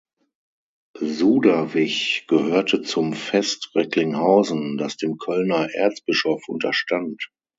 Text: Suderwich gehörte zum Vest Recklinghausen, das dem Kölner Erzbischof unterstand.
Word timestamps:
Suderwich 0.99 2.25
gehörte 2.27 2.81
zum 2.81 3.13
Vest 3.13 3.69
Recklinghausen, 3.75 4.77
das 4.79 4.97
dem 4.97 5.19
Kölner 5.19 5.69
Erzbischof 5.75 6.41
unterstand. 6.49 7.29